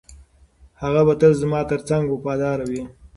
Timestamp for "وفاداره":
2.09-2.65